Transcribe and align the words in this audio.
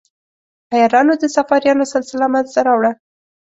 عیارانو 0.73 1.13
د 1.21 1.23
صفاریانو 1.35 1.89
سلسله 1.93 2.25
منځته 2.33 2.59
راوړه. 2.67 2.91